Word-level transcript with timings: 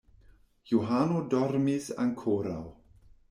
Johano 0.69 1.19
dormis 1.35 1.91
ankoraŭ. 2.07 2.61